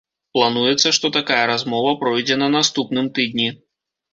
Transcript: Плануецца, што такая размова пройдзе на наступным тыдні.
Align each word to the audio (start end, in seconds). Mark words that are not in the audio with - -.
Плануецца, 0.37 0.91
што 0.97 1.11
такая 1.17 1.43
размова 1.53 1.91
пройдзе 2.01 2.41
на 2.43 2.51
наступным 2.57 3.15
тыдні. 3.19 3.47